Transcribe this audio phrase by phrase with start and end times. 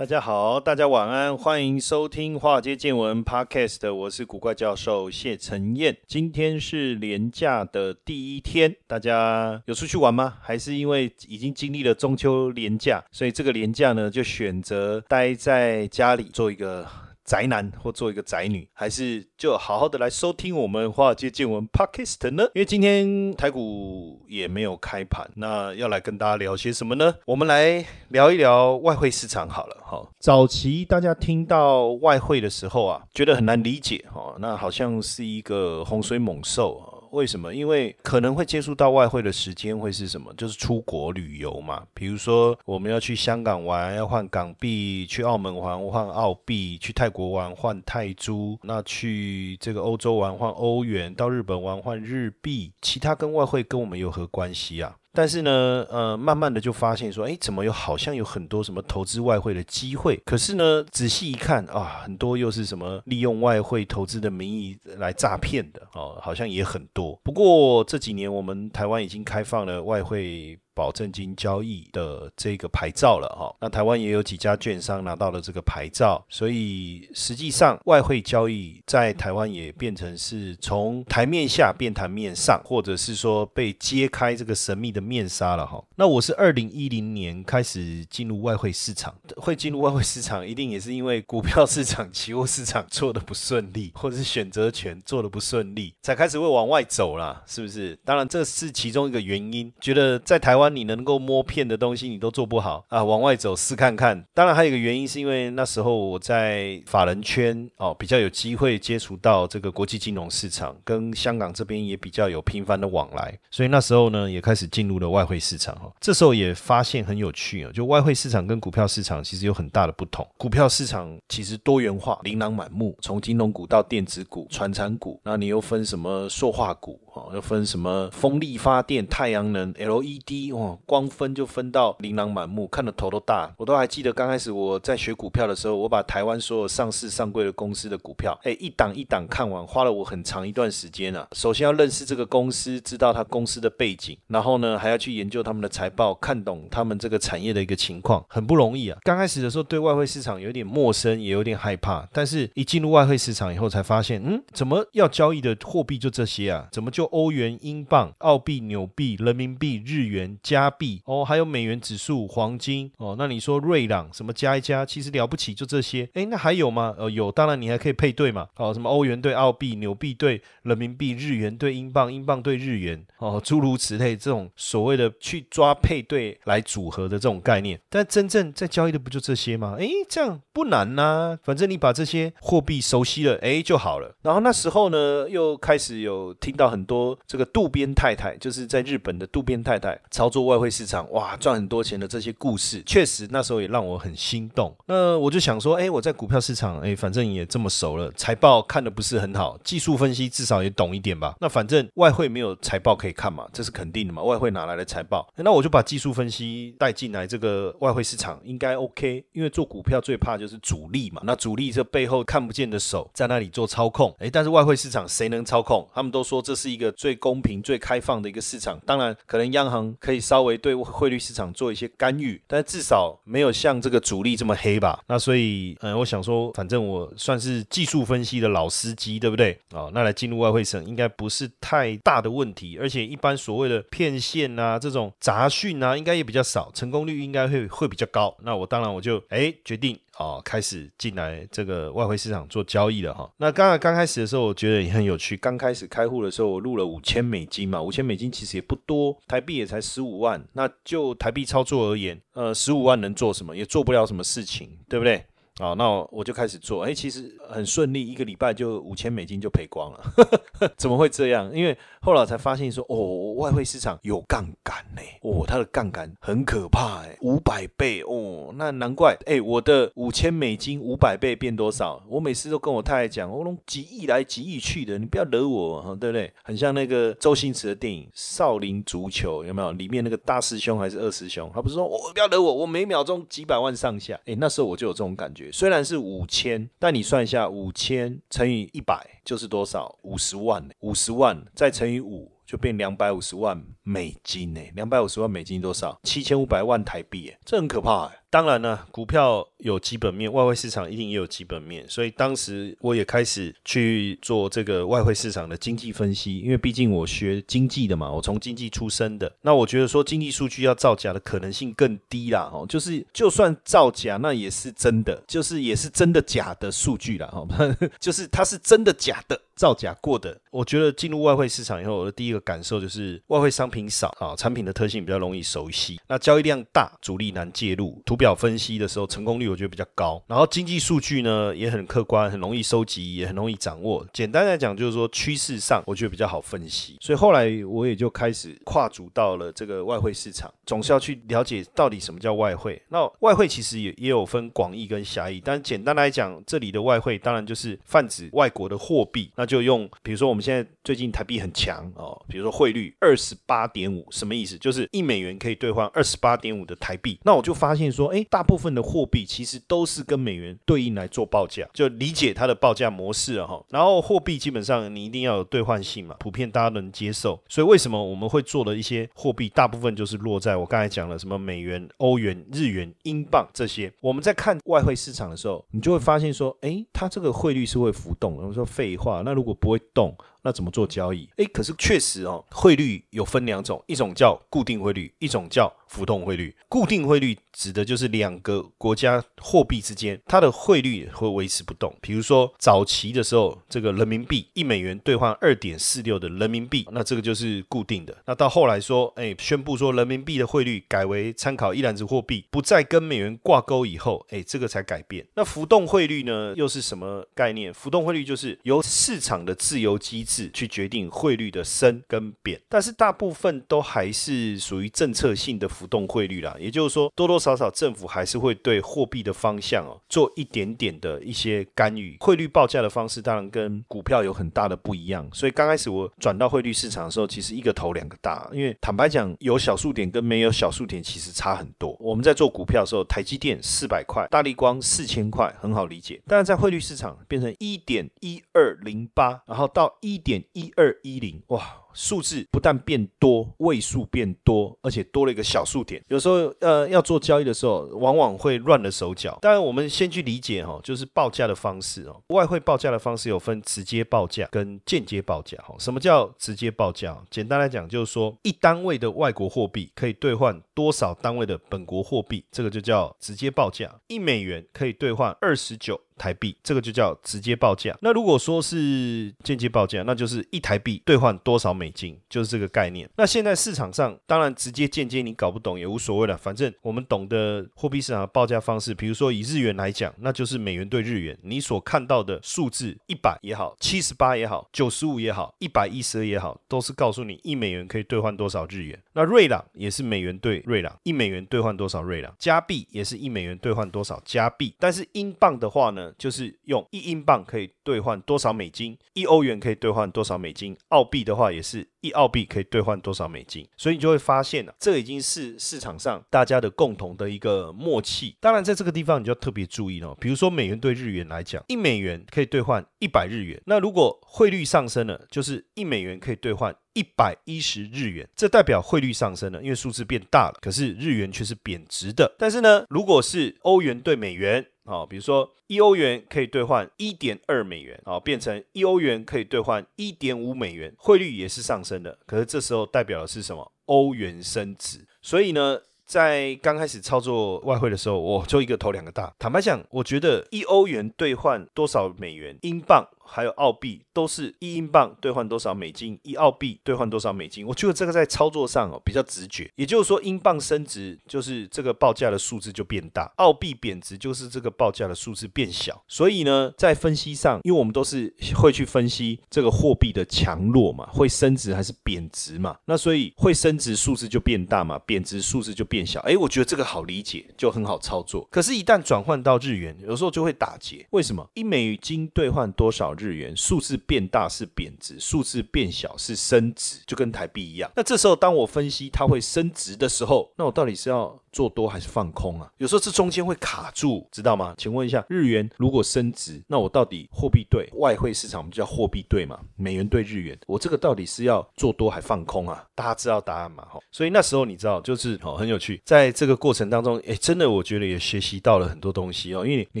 [0.00, 5.94] 大家好，大家晚安，欢迎收听《华尔街见闻》Podcast，我是古怪教授谢承彦。
[6.06, 10.38] 今天是年假的第一天，大家有出去玩吗？
[10.40, 16.88] 还是因为已经经历了中秋年假，所以这个年假呢，就选择待在家里做一个。
[17.30, 22.42] 宅男或做一个宅女，还是就好好的来收听我们华尔街见闻 Podcast 呢？
[22.56, 27.14] 因为今天台股也没有开盘，那要来跟大家聊些什么呢？
[27.26, 29.76] 我们来聊一聊外汇市场好了。
[29.80, 36.89] 哈，早期大家听到外汇的时候啊，觉得很难理解哈，那好像是一个洪水猛兽。
[37.12, 37.54] 为什么？
[37.54, 40.32] 因为可能会接触到外汇的时间会是什么？
[40.34, 41.84] 就是出国旅游嘛。
[41.92, 52.72] 比如说，我们要去香港玩，要换港币；去澳门玩换澳币；去泰国玩换泰铢；那去这个欧洲玩换欧元；到日本玩换日币。
[52.80, 54.96] 其他跟外汇跟我们有何关系啊？
[55.12, 60.16] 但是呢，呃，慢慢的就发现说，哎，怎么有好像有很多什么投资外汇的机会？
[60.24, 67.18] 可是呢，仔细一看啊，很多又是什么利用外汇投资的名义来诈骗的哦，好像也很多。
[67.22, 70.58] 不过这几年我们台湾已经开放了外汇。
[70.74, 85.82] 保证金交易的这个牌照了哈，那台湾也有几家券商拿到了这个牌照，所以实际上外汇交易在台湾也变成是从台面下变台面上，或者是说被揭开这个神秘的面纱了哈。
[85.96, 97.96] 那我是二零一零年开始进入外汇市场，会进入外汇市场一定也是因为股票市场、期货市场做的不顺利， 或者是选择权做的不顺利，才开始会往外走啦，是不是？
[98.04, 100.70] 当然这是其中一个原因，觉得在台湾湾。
[100.70, 103.02] 你能够摸骗的东西，你都做不好啊！
[103.02, 104.24] 往外走试看看。
[104.32, 115.92] 当然还有一个原因，是因为那时候我在法人圈哦，比较有机会接触到这个国际金融市场，跟香港这边也比较有频繁的往来，所以那时候呢，也开始进入了外汇市场哈。
[116.00, 120.26] 这时候也发现很有趣啊，就外汇市场跟股票市场其实有很大的不同。
[120.36, 127.00] 股票市场其实多元化，琳琅满目，从金融股到电子股、传产股，那你又分什么塑化股？
[127.12, 133.52] 哦，又分什么风力发电、太阳能、LED，哦，光分就分到琳琅满目，看得头都大。
[133.56, 141.26] 我都还记得刚开始我在学股票的时候，我把台湾所有上市上柜的公司的股票，哎，一档一档看完，花了我很长一段时间啊。
[141.32, 148.98] 首先要认识这个公司，知道它公司的背景，然后呢，还要去研究他们的财报，看懂他们这个产业的一个情况，很不容易啊。
[149.02, 156.68] 刚开始的时候对外汇市场有点陌生，也有点害怕，但是一进入外汇市场以后，才发现，嗯，怎么要交易的货币就这些啊？
[156.72, 163.14] 怎么就欧元、英镑、澳币、纽币、人民币、日元、加币哦，还有美元指数、黄金哦。
[163.16, 166.06] 那你说瑞朗什么加一加，其实了不起，就这些。
[166.12, 166.94] 哎，那还有吗？
[166.98, 168.48] 呃，有，当然你还可以配对嘛。
[168.56, 177.80] 哦，什么欧元对澳币、纽币对人民币、日元对英镑、英镑对日元哦，诸如此类这种所谓的去抓配对来组合的这种概念。
[177.88, 179.76] 但真正在交易的不就这些吗？
[179.78, 181.38] 哎，这样不难呐。
[181.42, 184.14] 反正你把这些货币熟悉了，哎就好了。
[184.22, 186.80] 然后那时候呢，又开始有听到很。
[186.90, 194.74] 多这个渡边太太，就是在日本的渡边太太操作外汇市场，哇，赚很多钱的这些故事，确实那时候也让我很心动。
[194.86, 201.34] 那我就想说，哎，我在股票市场，哎，反正也这么熟了，财报看的不是很好，技术分析至少也懂一点吧。
[201.40, 204.22] 那反正外汇没有财报可以看嘛，这是肯定的嘛。
[204.22, 205.30] 外汇哪来的财报？
[205.36, 209.22] 那我就把技术分析带进来，这个外汇市场应该 OK。
[209.32, 215.86] 因为做股票最怕就是主力嘛，那主力这背后看不见的手在那里做操控，哎，但是外汇市场谁能操控？
[215.92, 216.70] 他们都说这是。
[216.70, 225.02] 一个最公平、最开放的一个市场，当然可能央行可以稍微对汇率市场做一些干预，但至少没有像这个主力这么黑吧？
[225.06, 229.58] 那所以，嗯，我想说，反正我算是技术分析的老司机，对不对？
[229.72, 238.36] 哦，那来进入外汇省应该不是太大的问题，而且一般所谓的骗线啊、这种杂讯啊，应该也比较少，成功率应该会会比较高。
[238.42, 239.98] 那我当然我就哎决定。
[240.20, 243.28] 哦，开始进来这个外汇市场做交易了哈。
[243.38, 245.34] 那刚刚开始的时候，我觉得也很有趣。
[245.34, 250.46] 刚开始开户的时候，我入了五千美金嘛，五千美金其实也不多，台币也才十五万。
[250.52, 253.56] 那就台币操作而言，呃，十五万能做什么？
[253.56, 255.24] 也做不了什么事情，对不对？
[255.60, 260.24] 好，那我就开始做，哎，其实很顺利，一个礼拜就五千美金就赔光了呵
[260.58, 261.54] 呵， 怎么会这样？
[261.54, 272.02] 因为后来才发现说，哦，外汇市场有杠杆呢，哦，它的杠杆很可怕，哎，五百倍，哦，那难怪，哎，我的五千美金五百倍变多少？
[272.08, 276.32] 我每次都跟我太太讲，我弄几亿来几亿去的，你不要惹我，对不对？
[276.42, 279.72] 很像那个周星驰的电影《少林足球》，有没有？
[279.72, 285.49] 里面那个大师兄还是二师兄，他不是说，我不要惹我，我每秒钟几百万上下，哎，那时候我就有这种感觉。
[285.52, 289.98] 虽然是五千，但你算一下，五千乘以一百就是多少？
[290.02, 294.60] 五十万，五十万再乘以五，就变两百五十万美金呢。
[294.76, 295.98] 两百五十万美金多少？
[296.04, 298.16] 七千五百万台币，这很可怕哎。
[298.30, 317.44] 当然呢，股票有基本面，外汇市场一定也有基本面，所以当时我也开始去做这个外汇市场的经济分析，因为毕竟我学经济的嘛，我从经济出身的，那我觉得说经济数据要造假的可能性更低啦，哦，就是就算造假，那也是真的，就是也是真的假的数据啦，哈，
[317.98, 320.40] 就是它是真的假的造假过的。
[320.52, 328.20] 我觉得进入外汇市场以后，我的第一个感受就是外汇商品少啊，产品的特性比较容易熟悉，那交易量大，主力难介入，图。
[328.20, 334.06] 表分析的时候成功率我觉得比较高，然后经济数据呢也很客观，很容易收集，也很容易掌握。
[334.12, 342.82] 简单来讲就是说趋势上我觉得比较好分析，所以后来我也就开始跨足到了这个外汇市场，总是要去了解到底什么叫外汇。
[342.90, 354.58] 那外汇其实也也有分广义跟狭义，但简单来讲，这里的外汇当然就是泛指外国的货币，那就用比如说我们现在最近台币很强哦，比如说汇率二十八点五，什么意思？
[354.58, 357.18] 就是一美元可以兑换二十八点五的台币。
[357.24, 358.10] 那我就发现说。
[358.10, 363.64] 哎，大部分的货币其实都是跟美元对应来做报价，就理解它的报价模式了哈。
[363.68, 367.40] 然后货币基本上你一定要有兑换性嘛，普遍大家能接受。
[367.48, 373.92] 所以为什么我们会做的一些货币，大部分就是落在我刚才讲了什么美元、欧元、日元、英镑这些。
[374.00, 378.34] 我们在看外汇市场的时候，你就会发现说，哎，它这个汇率是会浮动。
[378.36, 380.16] 我们说废话，那如果不会动？
[380.42, 381.28] 那怎么做交易？
[381.36, 386.54] 诶，可是确实哦，汇率有分两种，一种叫固定汇率，一种叫浮动汇率。
[386.68, 391.92] 固定汇率指的就是两个国家货币之间，它的汇率会维持不动。
[392.00, 398.16] 比如说早期的时候，这个人民币一美元兑换二点四六的人民币，那这个就是固定的。
[398.26, 405.26] 那到后来说，诶，宣布说人民币的汇率改为参考一篮子货币，不再跟美元挂钩以后，诶，这个才改变。
[405.34, 407.74] 那浮动汇率呢，又是什么概念？
[407.74, 410.50] 浮动汇率就是由市场的自由机制。
[410.52, 416.56] 去决定汇率的升跟贬，但是大部分份都还是属于政策性的浮动汇率啦。
[416.58, 422.16] 也就是说，多多少少政府还是会对货币的方向哦做一点点的一些干预。
[422.20, 425.28] 汇率报价的方式当然跟股票有很大的不一样。
[425.32, 428.48] 所以刚开始我转到汇率市场的时候，其实一个头两个大。
[428.52, 431.96] 因为坦白讲，有小数点跟没有小数点其实差很多。
[431.98, 436.22] 我们在做股票的时候，台积电四百块，大力光四千块，很好理解。
[436.28, 440.20] 但是在汇率市场变成一点一二零八，然后到一。
[440.20, 441.78] 点一二一零，哇！
[441.92, 446.02] 数字不但变多，位数变多，而且多了一个小数点。
[446.08, 449.38] 有时候，呃，要做交易的时候，往往会乱了手脚。
[449.42, 452.22] 当然，我们先去理解哈，就是报价的方式哦。
[452.28, 455.56] 外汇报价的方式有分直接报价跟间接报价。
[455.58, 457.16] 哈，什么叫直接报价？
[457.30, 464.00] 简单来讲，就是说一单位的外国货币可以兑换多少单位的本国货币，这个就叫直接报价。
[464.06, 467.94] 一美元可以兑换二十九台币，这个就叫直接报价。
[468.00, 471.74] 那如果说是间接报价，那就是一台币兑换多少？
[471.74, 473.08] 美金就是这个概念。
[473.16, 478.94] 那现在市场上，当然直接间接你搞不懂也无所谓了，反正我们懂得货币市场的报价方式。
[478.94, 481.38] 比如说以日元来讲，那就是美元兑日元。
[481.42, 488.98] 你所看到的数字一百也好，七十八也好，九十五也好，一百一十二也好，都是告诉你一美元可以兑换多少日元。
[489.12, 492.32] 那瑞郎也是美元兑瑞郎，一美元兑换多少瑞郎？
[492.38, 494.74] 加币也是一美元兑换多少加币？
[494.78, 498.96] 但是英镑的话呢，就是用一英镑可以兑换多少美金？
[499.14, 500.76] 一欧元可以兑换多少美金？
[500.88, 501.88] 澳币的话也是。
[502.02, 503.68] 一澳币可以兑换多少美金？
[503.76, 508.34] 所以你就会发现啊，这已经是市场上大家的共同的一个默契。
[508.40, 510.16] 当然，在这个地方你就要特别注意了。
[510.18, 513.60] 比如说美元对日元来讲，一美元可以兑换一百日元。
[513.66, 518.28] 那如果汇率上升了，就是一美元可以兑换一百一十日元。
[518.36, 520.58] 这代表汇率上升了，因为数字变大了。
[520.60, 522.34] 可是日元却是贬值的。
[522.38, 524.66] 但是呢，如果是欧元对美元。
[524.86, 532.18] 好，比如说一欧元可以兑换一点二美元，好，变成一欧元可以兑换一点五美元，汇率也是上升的。
[532.26, 533.70] 可是这时候代表的是什么？
[533.84, 535.06] 欧元升值。
[535.22, 539.32] 所以呢，在刚开始操作外汇的时候，我就一个头两个大。
[539.38, 542.58] 坦白讲，我觉得一欧元兑换多少美元？
[542.62, 543.06] 英镑？
[543.30, 547.66] 还有澳币都是一英镑兑换多少美金，一澳币兑换多少美金。
[547.66, 556.02] 我觉得这个在操作上哦比较直觉，也就是说英镑升值就是这个报价的数字就变大，澳币贬值就是这个报价的数字变小。
[556.08, 566.20] 所以呢，在分析上，因为我们都是会去分析这个货币的强弱嘛，会升值还是贬值嘛，那所以会升值数字就变大嘛，贬值数字就变小。
[566.20, 568.46] 哎，我觉得这个好理解，就很好操作。
[568.50, 571.06] 可是，一旦转换到日元，有时候就会打结。
[571.10, 571.48] 为什么？
[571.54, 577.90] 一美金兑换多少日元，数字变大是贬值，数字变小是升值，就跟台币一样。
[577.94, 582.70] 那这时候，当我分析它会升值的时候，那我到底是要做多还是放空啊？
[582.78, 584.74] 有时候这中间会卡住，知道吗？
[584.78, 589.58] 请问一下，日元如果升值，那我到底货币对外汇市场，我们叫货币对嘛？
[589.76, 592.84] 美元对日元，我这个到底是要做多还放空啊？
[592.94, 593.84] 大家知道答案吗？
[593.90, 600.00] 哈，所以那时候你知道，就是哦，很有趣，在这个过程当中，哎，真的我觉得也学习到了很多东西哦，因为你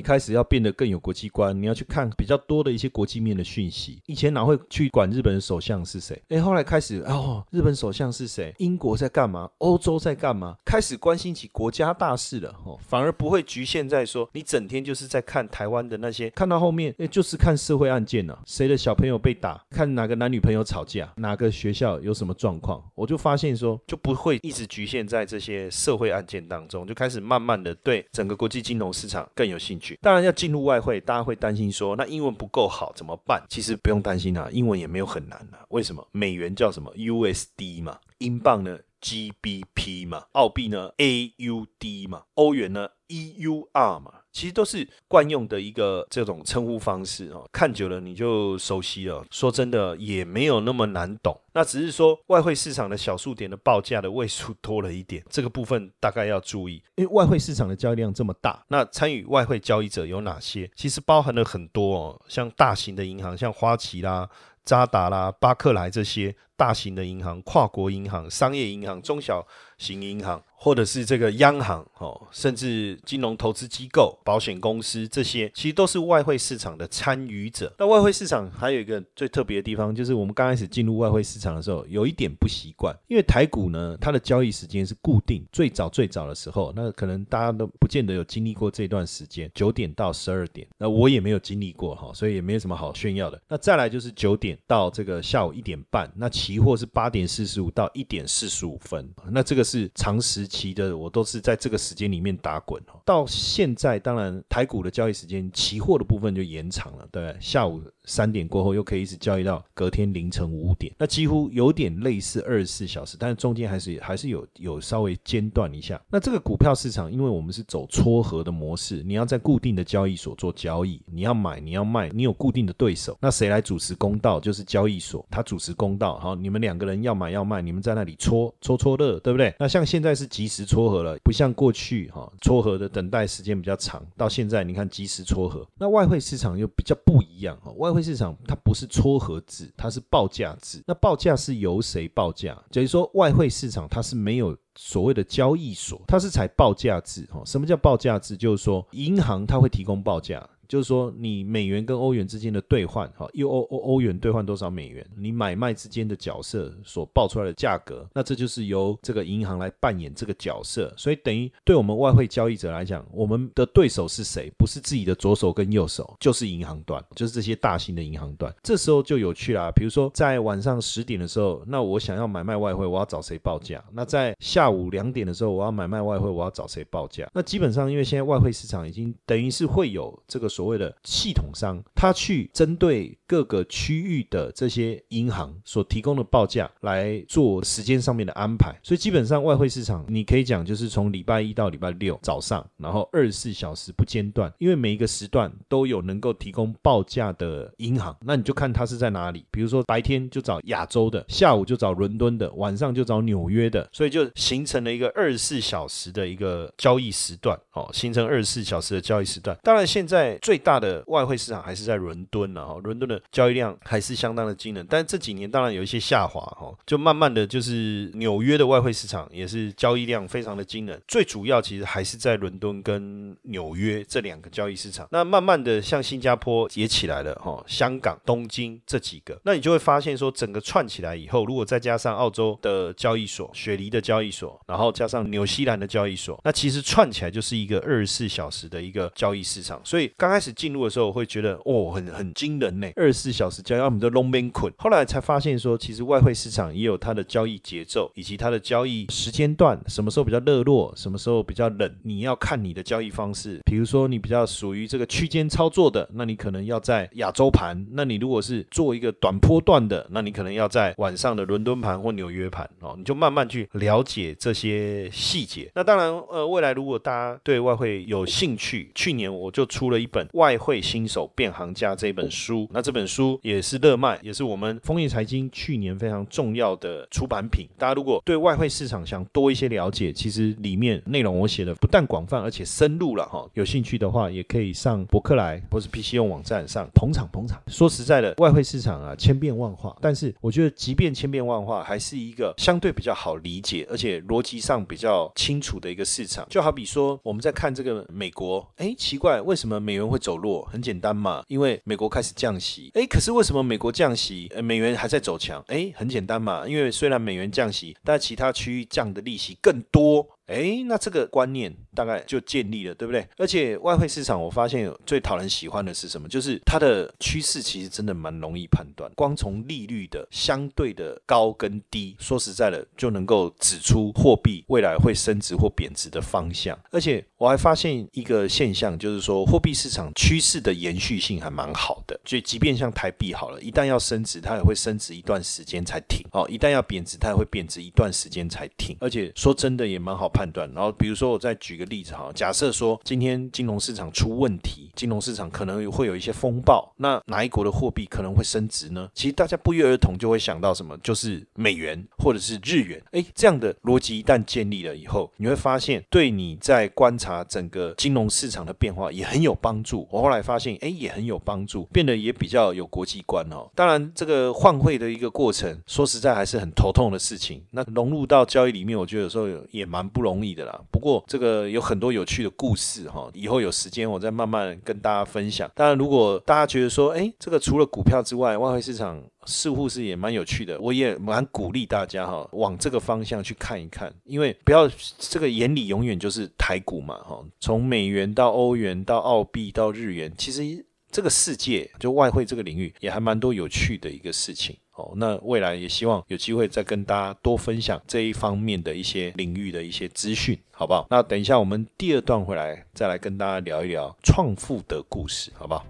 [0.00, 4.00] 开始要变得更有国际观，你要去看比较多的一些国际面的讯息。
[4.06, 6.20] 以前哪会去管日本的首相是谁？
[6.28, 8.54] 哎，后来开始哦，日本首相是谁？
[8.58, 9.50] 英国在干嘛？
[9.58, 10.56] 欧洲在干嘛？
[10.64, 29.98] 开始关心起国家大事了哦，反而不会局限在说你整天就是在看台湾的那些，看到后面哎，就是看社会案件呢，谁的小朋友被打，看哪个男女朋友吵架，哪个学校有什么状况，我就发现说就不会一直局限在这些社会案件当中，就开始慢慢的对整个国际金融市场更有兴趣。
[30.02, 33.42] 当然要进入外汇，大家会担心说那英文不够好怎么办？
[33.48, 35.64] 其实不用担心啊，英文也没有很难啊。
[35.70, 36.06] 为什么？
[36.12, 47.48] 美元叫什么？USD 嘛，英镑呢？GBP 嘛，澳币呢 AUD 嘛，欧元呢 EUR 嘛，其实都是惯用的一个这种称呼方式哦。
[47.50, 49.24] 看久了你就熟悉了。
[49.30, 56.82] 说真的也没有那么难懂，那只是说外汇市场的小数点的报价的位数多了一点，这个部分大概要注意。
[56.96, 60.70] 因为外汇市场的交易量这么大，那参与外汇交易者有哪些？
[60.76, 64.28] 其实包含了很多哦，像大型的银行，像花旗啦。
[64.62, 69.46] 渣打啦、巴克莱这些大型的银行、跨国银行、商业银行、中小
[69.78, 70.42] 型银行。
[70.62, 77.74] 或者是这个央行哦，甚至金融投资机构、保险公司这些，其实都是外汇市场的参与者。
[77.78, 93.40] 那外汇市场还有一个最特别的地方，就是我们刚开始进入外汇市场的时候，有一点不习惯，因为台股呢，它的交易时间是固定，最早最早的时候，那可能大家都不见得有经历过这段时间，九点到十二点，那我也没有经历过哈，所以也没有什么好炫耀的。
[93.48, 100.50] 那再来就是九点到这个下午一点半，那期货是八点四十五到一点四十五分，那这个是长时。
[100.50, 103.00] 期的我都是在这个时间里面打滚哦。
[103.04, 107.80] 到现在，当然台股的交易时间，期货的部分就延长了，对，下午。
[108.10, 116.00] 三点过后又可以一直交易到隔天凌晨五点，那几乎有点类似二十四小时，但是中间还是还是有有稍微间断一下。
[116.10, 124.40] 那这个股票市场，因为我们是走撮合的模式，你要在固定的交易所做交易，你要买你要卖，你有固定的对手，那谁来主持公道？
[124.40, 126.18] 就是交易所，他主持公道。
[126.18, 129.54] 好，你们两个人要买要卖，你们在那里搓搓搓乐，对不对？
[129.56, 137.99] 那像现在是即时撮合了，不像过去哈撮合的等待时间比较长，到现在你看即时撮合，那外汇市场又比较不一样哈，外汇。
[138.02, 140.82] 市场它不是撮合制，它是报价制。
[140.86, 142.56] 那报价是由谁报价？
[142.70, 147.26] 等于说外汇市场它是没有所谓的交易所，它是采报价制。
[147.32, 148.36] 哈，什么叫报价制？
[148.36, 150.48] 就是说银行它会提供报价。
[150.70, 155.04] 就是说，你美元跟欧元之间的兑换，哈，又欧欧欧元兑换多少美元？
[155.18, 160.94] 你买卖之间的角色所报出来的价格，那这就是由这个银行来扮演这个角色。
[160.96, 164.48] 所以等于对我们外汇交易者来讲，我们的对手是谁？
[164.56, 168.54] 不是自己的左手跟右手，就是银行端，就是这些大型的银行端。
[168.62, 169.72] 这时候就有趣啦。
[169.74, 173.84] 比如说在晚上十点的时候，那我想要买卖外汇，我要找谁报价？
[173.92, 177.28] 那在下午两点的时候，我要买卖外汇，我要找谁报价？
[177.34, 180.48] 那基本上，因为现在外汇市场已经等于是会有这个。
[180.60, 209.56] 所谓的系统商，他去针对各个区域的这些银行所提供的报价来做时间上面的安排，所以基本上外汇市场你可以讲就是从礼拜一到礼拜六早上，然后二十四小时不间断，因为每一个时段都有能够提供报价的银行，那你就看它是在哪里，比如说白天就找亚洲的，下午就找伦敦的，晚上就找纽约的，所以就形成了一个二十四小时的一个交易时段，哦，形成二十四小时的交易时段。
[209.62, 210.36] 当然现在。
[210.40, 242.88] 最大的外汇市场还是在伦敦了哈，伦敦的交易量还是相当的惊人，但这几年当然有一些下滑哈，就慢慢的就是纽约的外汇市场也是交易量非常的惊人，最主要其实还是在伦敦跟纽约这两个交易市场，那慢慢的像新加坡也起来了哈，香港、东京这几个，那你就会发现说整个串起来以后，如果再加上澳洲的交易所、雪梨的交易所，然后加上纽西兰的交易所，那其实串起来就是一个二十四小时的一个交易市场，所以刚开始进入的时候，会觉得哦，很很惊人呢。
[242.96, 244.72] 二十十四小时交易，我们就 long man 捆。
[244.78, 253.60] 后来才发现说，其实外汇市场也有它的交易节奏，以及它的交易时间段，什么时候比较热络，什么时候比较冷，你要看你的交易方式。
[253.66, 262.94] 比如说你比较属于这个区间操作的，那你可能要在亚洲盘；那你如果是做一个短波段的，那你可能要在晚上的伦敦盘或纽约盘哦。
[262.96, 265.70] 你就慢慢去了解这些细节。
[265.74, 272.68] 那当然，呃，未来如果大家对外汇有兴趣，去年我就出了一本《外汇新手变行家》这本书。
[272.70, 277.66] 那这本本书也是热卖，也是我们枫叶财经去年非常重要的出版品。
[277.78, 283.48] 大家如果对外汇市场想多一些了解，其实里面内容我写的不但广泛，而且深入了哈。
[283.54, 287.58] 有兴趣的话，也可以上博客来或是 PC 用网站上捧场捧场。
[287.68, 296.46] 说实在的，外汇市场啊，千变万化，但是我觉得，即便千变万化，还是一个相对比较好理解，而且逻辑上比较清楚的一个市场。
[296.50, 300.62] 就好比说，我们在看这个美国，哎，奇怪，为什么美元会走弱？
[300.70, 302.89] 很简单嘛，因为美国开始降息。
[302.94, 305.62] 哎，可是为什么美国降息，呃美元还在走强？
[305.68, 310.26] 哎，很简单嘛，因为虽然美元降息，但其他区域降的利息更多。
[310.50, 313.24] 哎，那这个观念大概就建立了，对不对？
[313.36, 316.28] 而且外汇市场，我发现最讨人喜欢的是什么？
[316.28, 326.76] 就是它的趋势其实真的蛮容易判断，光从利率的相对的高跟低，说实在的，就能够指出货币未来会升值或贬值的方向。
[326.90, 332.18] 而且我还发现一个现象，就是说货币市场趋势的延续性还蛮好的。
[332.24, 338.96] 就即便像台币好了，一旦要升值，它也会升值一段时间才停；哦，一旦要贬值，它也会贬值一段时间才停。
[339.00, 340.39] 而且说真的，也蛮好判。
[340.40, 349.06] 判断，然后比如说我再举个例子哈，假设说今天金融市场出问题，金融市场可能会有一些风暴，那哪一国的货币可能会升值呢？
[349.14, 352.98] 其实大家不约而同就会想到什么，就是美元或者是日元。
[353.10, 360.08] 哎，这样的逻辑一旦建立了以后，你会发现对你在观察整个金融市场的变化也很有帮助。
[360.10, 363.68] 我后来发现，哎，也很有帮助，变得也比较有国际观哦。
[363.74, 367.62] 当然，这个换汇的一个过程，说实在还是很头痛的事情。
[367.72, 370.30] 那融入到交易里面，我觉得有时候也蛮不容。
[370.30, 375.68] 容易的啦，不过这个有很多有趣的故事哈，以后有时间我再慢慢跟大家分享。
[375.74, 390.62] 当然，如果大家觉得说，哎，这个除了股票之外，外汇市场似乎是也蛮有趣的，我也蛮鼓励大家哈，往这个方向去看一看，因为不要这个眼里永远就是台股嘛哈，从美元到欧元到澳币到日元，其实
[391.10, 394.76] 这个世界就外汇这个领域也还蛮多有趣的一个事情。
[395.16, 401.06] 那未来也希望有机会再跟大家多分享这一方面的一些领域的一些资讯，好不好？
[401.10, 405.84] 那等一下我们第二段回来再来跟大家聊一聊创富的故事，好不好？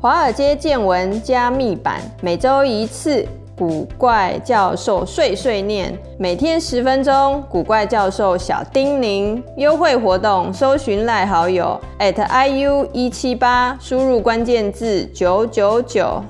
[0.00, 16.24] 华尔街见闻加密版，每周一次，古怪教授碎碎念，每天十分钟，古怪教授小叮咛，优惠活动，搜寻赖好友 at iu 一七八，输入关键字九九九。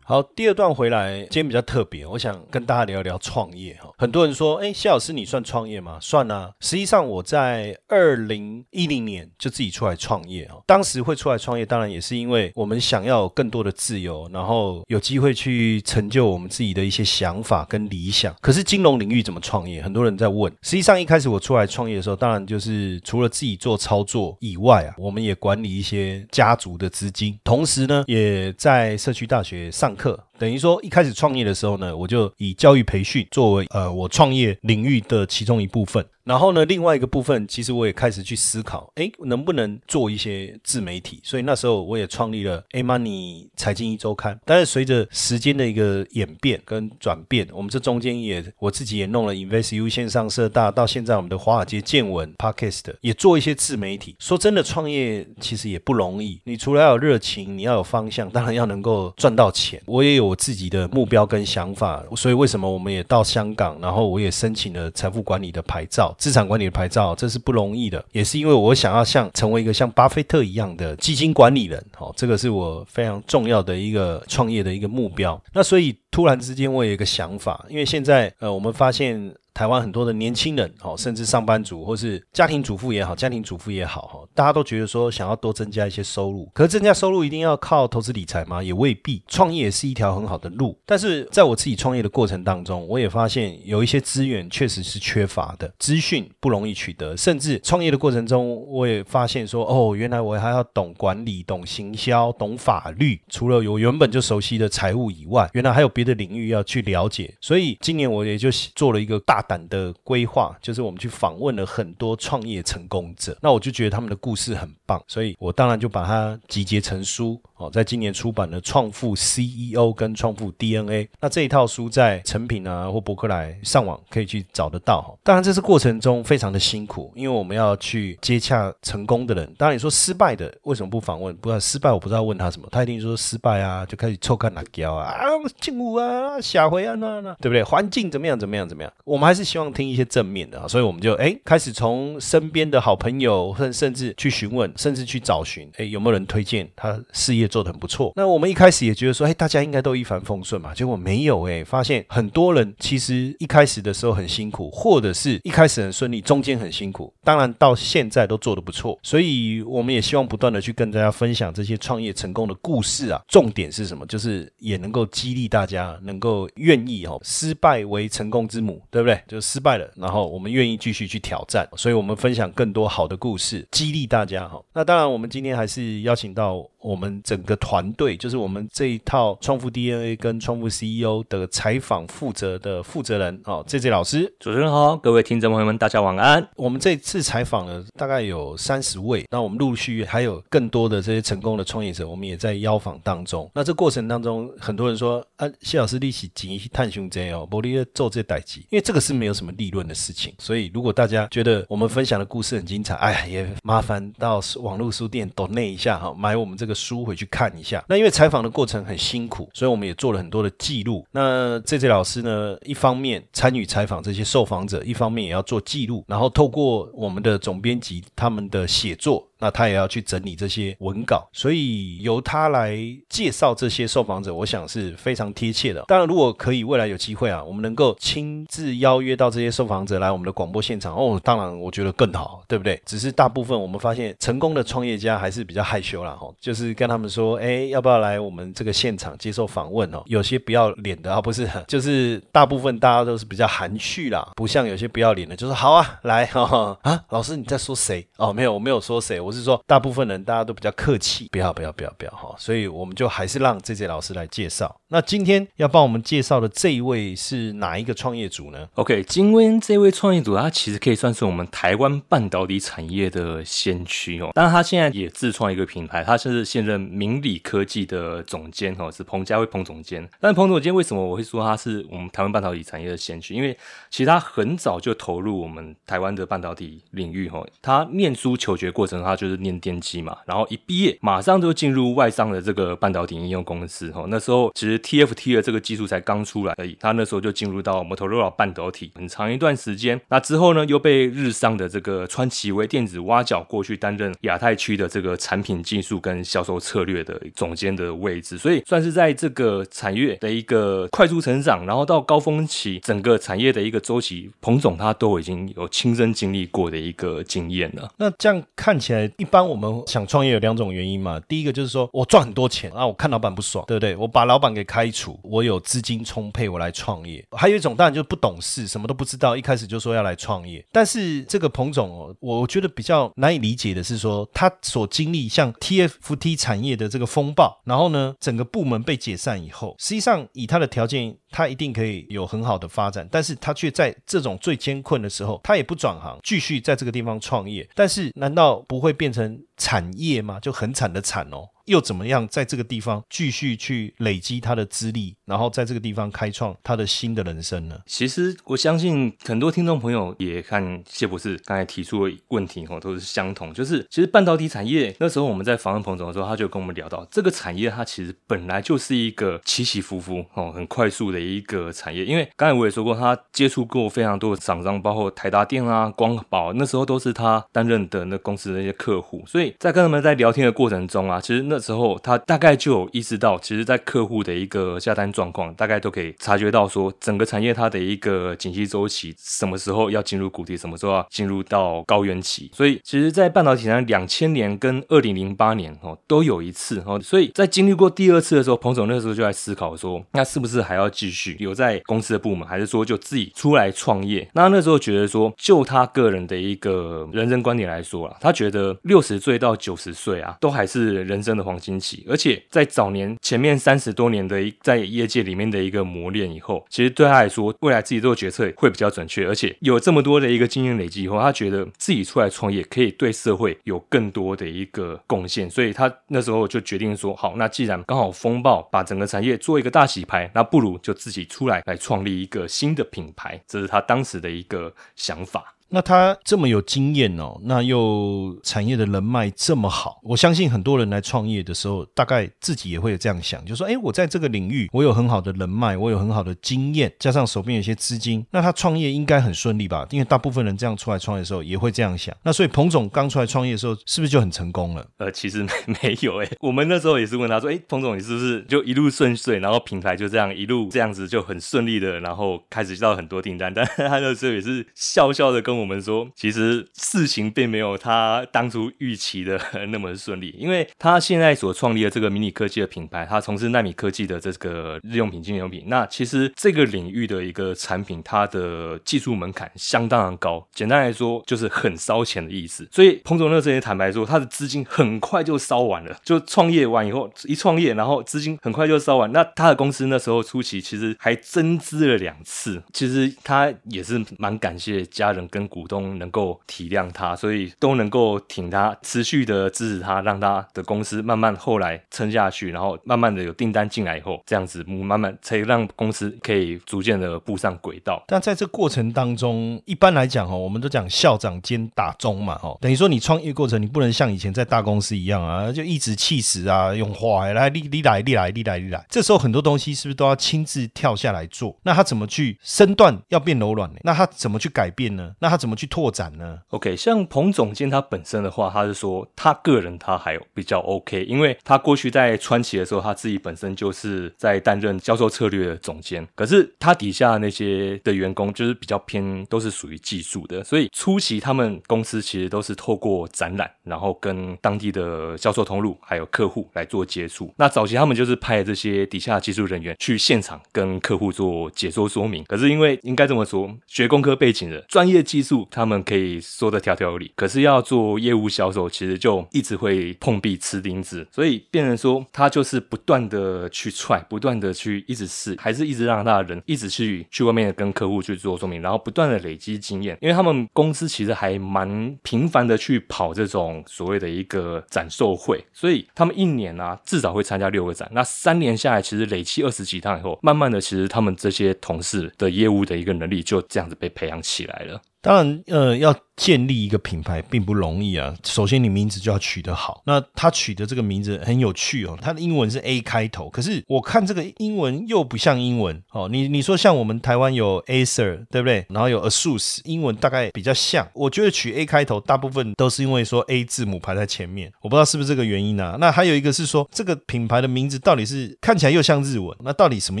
[0.08, 3.90] 好，第二段回来，今天比较特别，我想跟大家聊一聊创业哈。
[3.98, 5.98] 很多人说，哎，谢老师，你算创业吗？
[6.00, 6.52] 算啊。
[6.60, 10.62] 实际上，我在二零一零年就自己出来创业哈。
[10.64, 18.32] 当时会出来创业，当然也是因为我们想要更多的自由，然后有机会去成就我们自己的一些想法跟理想。
[18.40, 19.82] 可是金融领域怎么创业？
[19.82, 20.48] 很多人在问。
[20.62, 29.95] 实际上，一开始我出来创业的时候，当然就是除了自己做操作以外啊，我们也管理一些家族的资金，同时呢，也在社区大学上。
[29.96, 36.04] 课等于说，一开始创业的时候呢，我就以教育培训作为呃我创业领域的其中一部分。
[36.24, 41.20] 然后呢，另外一个部分，其实我也开始去思考，哎，能不能做一些自媒体？
[41.22, 44.36] 所以那时候我也创立了 A Money 财经一周刊。
[44.44, 54.16] 但是随着时间的一个演变跟转变，我们这中间也我自己也弄了 InvestU 线上社大，到现在我们的华尔街见闻 Podcast 也做一些自媒体。
[54.18, 56.40] 说真的，创业其实也不容易。
[56.42, 59.80] 你除了要有热情，你要有方向，当然要能够赚到钱。
[59.86, 66.14] 我也有我自己的目标跟想法，所以为什么我们也到香港，然后我也申请了财富管理的牌照。
[66.18, 75.40] 资产管理的牌照，这是不容易的，也是因为我想要像成为一个像巴菲特一样的基金管理人，好，这个是我非常重要的一个创业的一个目标。
[75.52, 79.34] 那所以突然之间，我有一个想法，因为现在呃，我们发现。
[79.56, 86.46] 台湾很多的年轻人，哦，甚至上班族或是家庭主妇也好，家庭主妇也好，哈，大家都觉得说想要多增加一些收入。
[86.52, 88.62] 可是增加收入一定要靠投资理财吗？
[88.62, 89.22] 也未必。
[89.26, 107.34] 创业是一条很好的路，但是在我自己创业的过程当中，我也发现有一些资源确实是缺乏的，资讯不容易取得，甚至创业的过程中，我也发现说，哦，原来我还要懂管理、懂行销、懂法律，除了我原本就熟悉的财务以外，原来还有别的领域要去了解。
[107.40, 109.45] 所以今年我也就做了一个大。
[109.48, 117.40] 胆的规划，就是我们去访问了很多创业成功者，那我就觉得他们的故事很棒，所以我当然就把它集结成书。
[117.56, 125.00] 哦，在今年出版的《创富 CEO》跟《创富 DNA》，那这一套书在成品啊或博客来上网可以去找得到。
[125.00, 129.50] 哈，当然这是过程中非常的辛苦，因为我们要去接洽成功的人。
[129.56, 131.34] 当然你说失败的为什么不访问？
[131.36, 135.24] 不知道失败我不知道问他什么，他一定说失败啊，就开始臭干哪胶啊，啊
[135.58, 137.62] 进屋啊，下回啊那那，对不对？
[137.62, 138.92] 环境怎么样怎么样怎么样？
[139.04, 147.45] 我们还是希望听一些正面的啊，所以我们就哎开始从身边的好朋友，甚甚至去询问，甚至去找寻，哎有没有人推荐他事业。
[147.48, 148.12] 做的很不错。
[148.16, 150.74] 那我们一开始也觉得说，哎，大家应该都一帆风顺嘛。
[150.74, 157.12] 结果没有，哎，发现很多人其实一开始的时候很辛苦，或者是一开始很顺利，中间很辛苦。
[157.24, 158.98] 当然到现在都做的不错。
[159.02, 163.20] 所以我们也希望不断的去跟大家分享这些创业成功的故事啊。
[163.28, 164.06] 重点是什么？
[164.06, 169.20] 就是也能够激励大家，能够愿意哦，失败为成功之母，对不对？
[169.26, 171.68] 就失败了，然后我们愿意继续去挑战。
[171.76, 174.62] 所以我们分享更多好的故事，激励大家哈。
[174.72, 177.46] 那当然，我们今天还是邀请到我们整。
[177.46, 186.44] 个团队就是我们这一套创富 DNA 跟创富 CEO 的采访负责的负责人哦，J J 老师，主持人好，各位听众朋友们，大家晚安。
[186.56, 193.48] 我们这次采访了大概有三十位，那我们陆续还有更多的这些成功的创业者，我们也在邀访当中。
[193.54, 207.26] 那这过程当中，很多人说啊，谢老师利息紧一探兄 J 哦，玻璃做这代机，因为这个是没有什么利润的事情，所以如果大家觉得我们分享的故事很精彩，哎呀，也麻烦到网络书店抖内一下哈，买我们这个书回去。
[207.28, 211.04] 看一下，那因为采访的过程很辛苦，所以我们也做了很多的记录。
[211.10, 219.26] 那这些老师呢，一方面参与采访这些受访者，一方面也要做记录，然后透过我们的总编辑他们的写作。
[219.38, 222.76] 那他也要去整理这些文稿，所以由他来
[223.08, 225.84] 介绍这些受访者，我想是非常贴切的。
[225.88, 232.80] 当然，如果可以，未来有机会啊，我们能够亲自邀约到这些受访者来我们的广播现场，哦，当然我觉得更好，对不对？
[232.86, 240.02] 只是大部分我们发现，成功的创业家还是比较害羞啦，哈，就是跟他们说，哎，要不要来我们这个现场接受访问哦？
[240.06, 248.06] 有些不要脸的啊，不是， 就是大部分大家都是比较含蓄啦，不像有些不要脸的，就是好啊，来，哈啊，老师你在说谁？
[248.16, 249.20] 哦，没有，我没有说谁。
[249.26, 254.80] 我是说，大部分人大家都比较客气，不要不要不要不要哈，所以我们就还是让这些老师来介绍。
[254.86, 264.30] 那今天要帮我们介绍的这一位是哪一个创业组呢？OK，金威这位创业组，他其实可以算是我们台湾半导体产业的先驱哦。
[264.32, 270.08] 当然，他现在也自创一个品牌，他是现任明理科技的总监哦，是彭家威彭总监。
[270.20, 273.34] 但彭总监为什么我会说他是我们台湾半导体产业的先驱？
[273.34, 273.58] 因为
[273.90, 277.44] 其实他很早就投入我们台湾的半导体领域哈。
[277.60, 284.04] 他念书求学过程，他就是念电机嘛，然后一毕业马上就进入外商的这个半导体应用公司哈。
[284.08, 284.76] 那时候其实。
[284.86, 290.00] TFT 的这个技术才刚出来而已，他那时候就进入到摩托罗拉半导体很长一段时间。
[290.08, 307.90] 那之后呢，又被日商的这个川崎微电子挖角过去担任亚太区的这个产品技术跟销售策略的总监的位置，所以算是在这个产业的一个快速成长，然后到高峰期，整个产业的一个周期，彭总他都已经有亲身经历过的一个经验了。
[307.96, 313.96] 那这样看起来，一般我们想创业有两种原因嘛，第一个就是说我赚很多钱啊，我看老板不爽，对不对？
[313.96, 317.24] 我把老板给开除，我有资金充沛，我来创业。
[317.32, 320.64] 还有一种当然就是不懂事，什么都不知道，一开始就说要来创业。
[320.72, 333.06] 但是这个彭总，我觉得比较难以理解的是说，他所经历像 TFT 产业的这个风暴，然后呢，整个部门被解散以后，实际上以他的条件，他一定可以有很好的发展。
[333.12, 337.68] 但是他却在这种最艰困的时候，他也不转行，继续在这个地方创业。
[337.74, 340.40] 但是难道不会变成产业吗？
[340.40, 341.46] 就很惨的惨哦。
[341.66, 347.78] 又怎么样，在这个地方继续去累积他的资历，然后在这个地方开创他的新的人生呢？
[347.86, 362.04] 其实我相信很多听众朋友也看谢博士刚才提出的问题哦，都是相同，就是其实半导体产业那时候我们在访问彭总的时候，他就跟我们聊到，这个产业它其实本来就是一个起起伏伏哦，很快速的一个产业。
[362.04, 371.55] 因为刚才我也说过，他接触过非常多的厂商，包括台达电啊、光宝，那时候都是他担任的那公司的一些客户，所以在跟他们在聊天的过程中啊，其实那。
[371.56, 382.50] 那时候他大概就有意识到，其实，在客户的一个下单状况，大概都可以察觉到，说整个产业它的一个景气周期，什么时候要进入谷底，什么时候要进入到高原期。
[382.52, 387.00] 所以，其实，在半导体上，两千年跟二零零八年哦，都有一次哦。
[387.00, 394.28] 所以在经历过第二次的时候，彭总那时候就在思考说，那是不是还要继续留在公司的部门，还是说就自己出来创业？
[394.34, 401.45] 那那时候觉得说，就他个人的一个人生观点来说啊，他觉得六十岁到九十岁啊，都还是人生的。
[401.46, 425.54] 黄金期，而且在早年前面三十多年的一在业界里面的一个磨练以后，其实对他来说，未来自己做决策会比较准确，而且有这么多的一个经验累积以后，他觉得自己出来创业可以对社会有更多的一个贡献，所以他那时候就决定说，好，那既然刚好风暴把整个产业做一个大洗牌，那不如就自己出来来创立一个新的品牌，这是他当时的一个想法。
[425.68, 439.86] 那他这么有经验哦，那又产业的人脉这么好，我相信很多人来创业的时候，大概自己也会有这样想，就说：哎，我在这个领域，我有很好的人脉，我有很好的经验，加上手边有些资金，那他创业应该很顺利吧？
[439.90, 442.14] 因为大部分人这样出来创业的时候也会这样想。
[442.22, 444.86] 那所以彭总刚出来创业的时候，是不是就很成功了？
[444.98, 445.50] 呃，其实没
[445.82, 453.52] 没有哎，我们那时候也是问他说：哎，彭总，你是不是就一路顺遂，然后品牌就这样一路这样子就很顺利的，然后开始接到很多订单？
[453.52, 456.66] 但他那时候也是笑笑的跟我们说，其实。
[456.74, 459.40] 事情并没有他当初预期的
[459.70, 465.64] 那么顺利，因为他现在所创立的这个迷你科技的品牌，他从事纳米科技的这个日用品、经用品。
[465.66, 470.46] 那其实这个领域的一个产品，它的技术门槛相当的高。
[470.52, 472.68] 简单来说，就是很烧钱的意思。
[472.70, 475.98] 所以彭总那时候也坦白说，他的资金很快就烧完了。
[476.04, 479.10] 就创业完以后，一创业，然后资金很快就烧完。
[479.12, 482.62] 那他的公司那时候初期其实还增资了两次。
[482.72, 486.38] 其实他也是蛮感谢家人跟股东能够。
[486.46, 498.02] 体谅他，所以都能够挺他，持续的支持他，让他的公司慢慢后来撑下去，然后慢慢的有订单进来以后，这样子慢慢才让公司可以逐渐的步上轨道。
[498.06, 511.54] 但在这过程当中，一般来讲哦，我们都讲校长兼打钟嘛，哦，等于说你创业过程，你不能像以前在大公司一样啊，就一直气死啊，用话来立立来立来立来立来，这时候很多东西是不是都要亲自跳下来做？
[511.64, 513.78] 那他怎么去身段要变柔软呢？
[513.82, 515.12] 那他怎么去改变呢？
[515.18, 516.06] 那他怎么去拓展？
[516.16, 526.06] 呢？OK，像彭总监他本身的话，他是说他个人他还比较 OK，因为他过去在川崎的时候，他自己本身就是在担任销售策略的总监。
[526.14, 537.32] 可是他底下那些的员工就是比较偏，都是属于技术的，所以初期他们公司其实都是透过展览，然后跟当地的销售通路还有客户来做接触。
[537.36, 542.24] 那早期他们就是派这些底下技术人员去现场跟客户做解说说明。
[542.24, 546.20] 可是因为应该这么说，学工科背景的专业技术，他们可以。
[546.20, 574.80] 说的条条有理，可是要做业务销售，其实就一直会碰壁吃钉子，所以变成说他就是不断的去踹，不断的去一直试，还是一直让他的人一直去去外面跟客户去做说明，然后不断的累积经验，因为他们公司其实还蛮频繁的去跑这种所谓的一个展售会，所以他们一年啊至少会参加六个展，那三年下来其实累积二十几趟以后，慢慢的其实他们这些同事的业务的一个能力就这样子被培养起来了。
[575.06, 578.14] 当然，呃，要建立一个品牌并不容易啊。
[578.24, 579.82] 首先，你名字就要取得好。
[579.86, 586.08] 那他取的这个名字很有趣哦，他的英文是 A 开头，可是我看这个英文又不像英文哦。
[586.10, 588.64] 你你说像我们台湾有 Acer 对不对？
[588.70, 590.88] 然后有 ASUS，英文大概比较像。
[590.94, 595.76] 我觉得取 A 开头，大部分都是因为说 A 字母排在前面，我不知道是不是这个原因啊。
[595.78, 600.00] 那还有一个是说，这个品牌的名字到底是看起来又像日文，那到底什么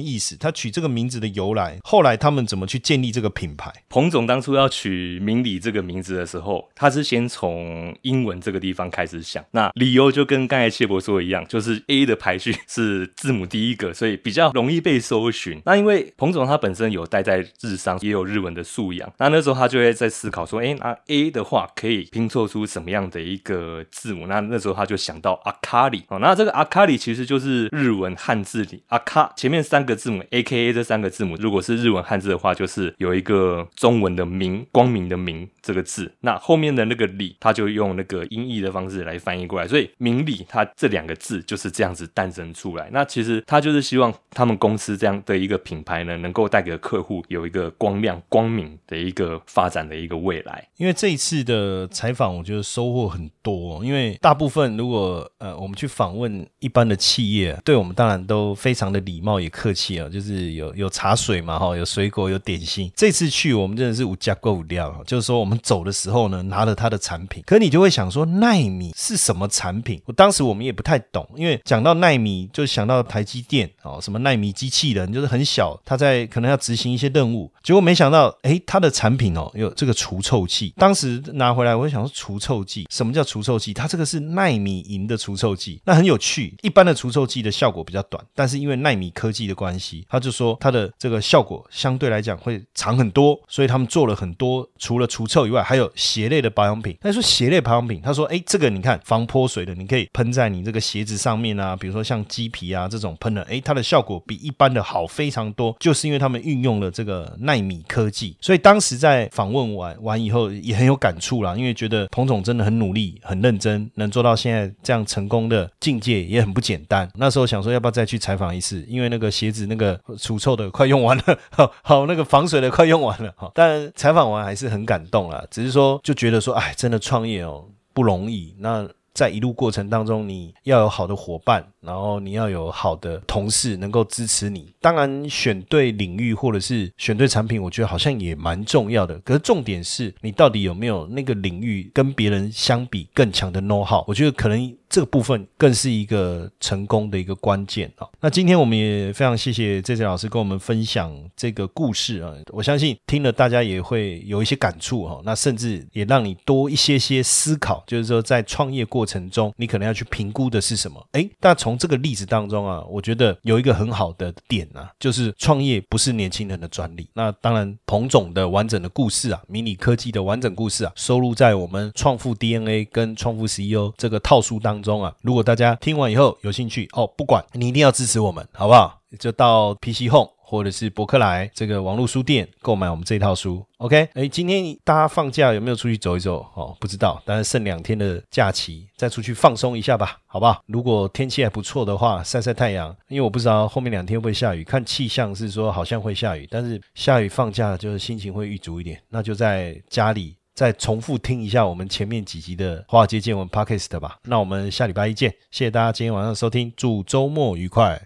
[0.00, 0.36] 意思？
[0.36, 3.70] 他取这个名字的由来，后来他们怎么去建立这个品牌？
[3.90, 4.86] 彭总当初要取。
[4.86, 9.44] 取明理这个名字的时候，他是先从英文这个地方开始想。
[9.52, 15.60] 那理由就跟刚才谢博说的一样，就是 A 的排序是字母第一个，所以比较容易被搜寻。
[15.64, 19.10] 那因为彭总他本身有待在日商，也有日文的素养。
[19.18, 24.26] 那那时候他就会在思考说，哎，那 A 的话可以拼凑出什么样的一个字母？
[24.26, 26.18] 那那时候他就想到阿卡里哦。
[26.18, 34.66] 那这个阿卡里其实就是日文汉字里阿卡前面三个字母 A K A 这三个字母，如果是日文汉字的话，就是有一个中文的明。
[34.72, 42.88] 光明的明这个字，那后面的那个理，他就用那个音译的方式来翻译过来，所以明理它这两个字就是这样子诞生出来。
[42.92, 50.68] 那其实他就是希望他们公司这样的一个品牌呢，能够带给客户有一个光亮、光明的一个发展的一个未来。
[50.76, 53.84] 因为这一次的采访，我觉得收获很多。
[53.84, 62.90] 因为大部分如果呃我们去访问一般的企业，对我们当然都非常的礼貌也客气啊，就是有有茶水嘛哈，有水果有点心。
[62.94, 64.64] 这次去我们真的是无加购物
[65.06, 70.02] 就是说，我们走的时候呢，拿了他的产品，可你就会想说，奈米是什么产品？
[70.04, 80.74] 我当时我们也不太懂，因为讲到奈米，就想到台积电哦，什么奈米机器人，就是很小，他在可能要执行一些任务，结果没想到，哎，他的产品哦，有这个除臭剂。
[80.76, 83.72] 当时拿回来，我就想说，除臭剂，什么叫除臭剂？
[83.72, 86.54] 它这个是奈米银的除臭剂，那很有趣。
[86.62, 94.68] 一般的除臭剂的效果比较短，但是因为奈米科技的关系，他就说它的这个效果相对来讲会长很多，所以他们做了很多。
[94.78, 96.96] 除了除臭以外，还还有鞋类的保养品。
[97.02, 108.34] 他说鞋类保养品，他说哎，这个你看防泼水的，你可以喷在你这个鞋子上面啊，比如说像鸡皮啊这种喷的，哎，它的效果比一般的好非常多，就是因为他们运用了这个纳米科技。
[108.40, 117.06] 所以当时在访问完完以后，也很有感触啦，因为觉得彭总真的很努力、很认真，能做到现在这样成功的境界也很不简单。
[117.16, 121.38] 那时候想说要不要再去采访一次，因为那个鞋子那个除臭的快用完了，
[121.82, 128.54] 好那个防水的快用完了，好，但采访完还是很感动啦，只是说就觉得说，哎，真的创业哦不容易。
[128.58, 131.66] 那在一路过程当中，你要有好的伙伴。
[131.86, 139.18] 然后你要有好的同事能够支持你，当然选对领域或者是选对产品，我觉得好像也蛮重要的。
[139.20, 144.04] 可是重点是你到底有没有那个领域跟别人相比更强的 know how？
[144.06, 148.08] 我觉得可能这个部分更是一个成功的一个关键啊。
[148.20, 155.20] 那今天我们也非常谢谢 J J 老师跟我们分享这个故事啊，我相信听了大家也会有一些感触哈。
[155.24, 161.06] 那甚至也让你多一些些思考，就是说在创业过程中，你可能要去评估的是什么？
[161.12, 167.08] 诶，那从这个例子当中啊，我觉得有一个很好的点啊，就是创业不是年轻人的专利。
[167.14, 175.14] 那当然，彭总的完整的故事啊，迷你科技的完整故事啊，收录在我们创富 DNA 跟创富 CEO 这个套书当中啊。
[175.22, 179.00] 如果大家听完以后有兴趣哦，不管你一定要支持我们，好不好？
[179.18, 180.35] 就到 PC Home。
[180.48, 184.08] 或者是博客来这个网络书店购买我们这套书，OK？
[184.14, 186.46] 哎，今天大家放假有没有出去走一走？
[186.54, 190.62] 哦，不知道，但是剩两天的假期，再出去放松一下吧，好不好？
[190.66, 192.96] 如果天气还不错的话，晒晒太阳。
[193.08, 204.18] 因为我不知道后面两天会不会下雨，看气象是说好像会下雨，但是下雨放假就是心情会郁足一点，那就在家里再重复听一下我们前面几集的华尔街见闻 Podcast 吧。
[204.22, 208.00] 那我们下礼拜一见，谢谢大家今天晚上收听，祝周末愉快。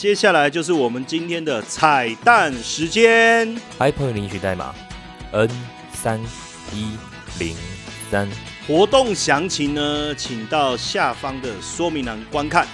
[0.00, 3.54] 接下来就是我们今天的彩蛋时间。
[3.78, 4.74] iPhone 领取代码
[5.30, 5.50] N
[5.92, 6.18] 三
[6.72, 6.96] 一
[7.38, 7.54] 零
[8.10, 8.26] 三。
[8.66, 12.66] 活动详情呢，请到下方的说明栏观看。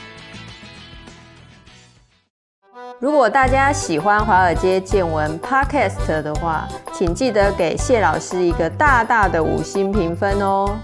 [3.01, 10.79] 如果大家喜欢华尔街见闻 Podcast 的话，请记得给谢老师一个大大的五星评分哦。